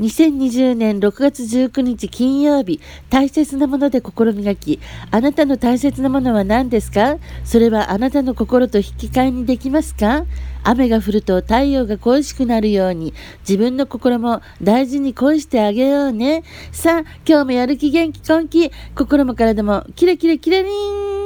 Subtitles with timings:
[0.00, 4.78] 2020年6月19日金曜日、大切なもので心磨き。
[5.10, 7.16] あなたの大切なものは何ですか？
[7.44, 10.26] それはあなたの心と引き換えにできますか？
[10.64, 16.42] 雨が降ると太陽が恋しくなるように、自分の心も大事に恋してあげようね。
[16.72, 20.68] さあ、今日もやる気元気根気、心も体もキラキラキラリ
[21.22, 21.25] ン